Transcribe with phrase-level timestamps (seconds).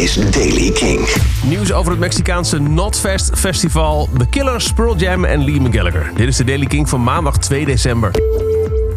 [0.00, 1.08] is Daily King.
[1.44, 6.10] Nieuws over het Mexicaanse Notfest Festival, The Killers, Pearl Jam en Liam Gallagher.
[6.14, 8.10] Dit is de Daily King van maandag 2 december.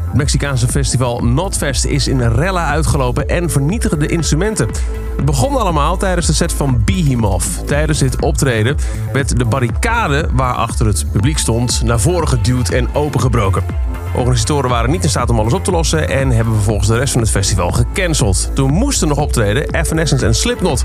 [0.05, 4.67] Het Mexicaanse festival Notfest is in rellen uitgelopen en vernietigde de instrumenten.
[5.15, 7.67] Het begon allemaal tijdens de set van Behemoth.
[7.67, 8.77] Tijdens dit optreden
[9.13, 13.63] werd de barricade waarachter het publiek stond naar voren geduwd en opengebroken.
[14.15, 17.11] Organisatoren waren niet in staat om alles op te lossen en hebben vervolgens de rest
[17.11, 18.51] van het festival gecanceld.
[18.53, 20.83] Toen moesten nog optreden Evanescence en Slipknot.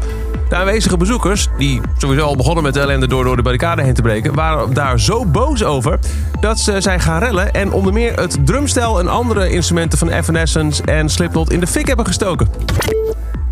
[0.48, 3.94] De aanwezige bezoekers, die sowieso al begonnen met de ellende door, door de barricade heen
[3.94, 5.98] te breken, waren daar zo boos over
[6.40, 10.82] dat ze zijn gaan rellen en onder meer het drumstel en andere instrumenten van Evanescence
[10.82, 12.48] en Slipknot in de fik hebben gestoken.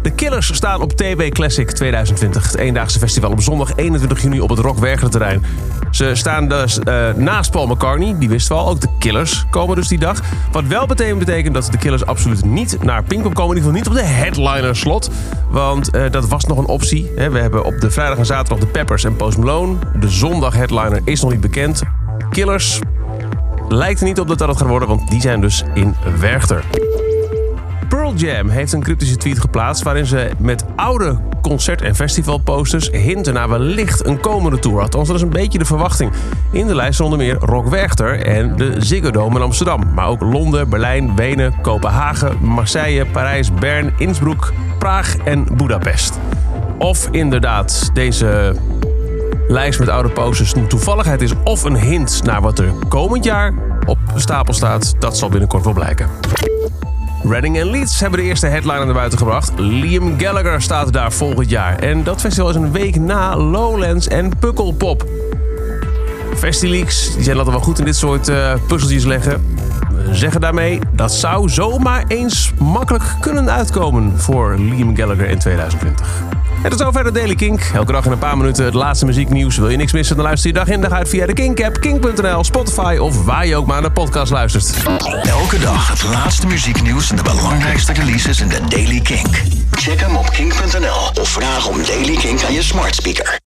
[0.06, 4.48] De Killers staan op TB Classic 2020, het eendaagse festival op zondag 21 juni op
[4.48, 4.78] het Rock
[5.10, 5.45] terrein.
[5.91, 8.69] Ze staan dus uh, naast Paul McCartney, die wisten we al.
[8.69, 10.20] Ook de Killers komen dus die dag.
[10.52, 13.56] Wat wel betekent, betekent dat de Killers absoluut niet naar Pinkpop komen.
[13.56, 15.11] In ieder geval niet op de headliner slot.
[15.50, 17.11] Want uh, dat was nog een optie.
[17.14, 19.77] We hebben op de vrijdag en zaterdag de Peppers en Post Malone.
[20.00, 21.83] De zondag headliner is nog niet bekend.
[22.31, 22.78] Killers
[23.69, 26.64] lijkt er niet op dat dat het gaat worden, want die zijn dus in Werchter.
[27.89, 33.34] Pearl Jam heeft een cryptische tweet geplaatst waarin ze met oude concert- en festivalposters hinten
[33.34, 34.81] naar wellicht een komende tour.
[34.81, 36.12] Althans, dat is een beetje de verwachting.
[36.51, 39.83] In de lijst onder meer Rock Werchter en de Ziggo Dome in Amsterdam.
[39.95, 46.19] Maar ook Londen, Berlijn, Wenen, Kopenhagen, Marseille, Parijs, Bern, Innsbruck, Praag en Budapest.
[46.78, 48.55] Of inderdaad deze
[49.48, 53.55] lijst met oude posters een toevalligheid is of een hint naar wat er komend jaar
[53.87, 56.09] op stapel staat, dat zal binnenkort wel blijken.
[57.28, 59.52] Reading en Leeds hebben de eerste headliner naar buiten gebracht.
[59.56, 61.78] Liam Gallagher staat daar volgend jaar.
[61.78, 65.05] En dat festival is een week na Lowlands en Pukkelpop.
[66.36, 69.56] Festileaks die zijn altijd wel goed in dit soort uh, puzzeltjes leggen.
[70.10, 76.36] Zeggen daarmee, dat zou zomaar eens makkelijk kunnen uitkomen voor Liam Gallagher in 2020.
[76.62, 77.71] En tot zover de Daily Kink.
[77.75, 79.57] Elke dag in een paar minuten het laatste muzieknieuws.
[79.57, 82.45] Wil je niks missen, dan luister je dag in dag uit via de Kink-app, kink.nl,
[82.45, 84.75] Spotify of waar je ook maar naar de podcast luistert.
[85.22, 89.43] Elke dag het laatste muzieknieuws en de belangrijkste releases in de Daily Kink.
[89.71, 93.34] Check hem op kink.nl of vraag om Daily Kink aan je smart speaker.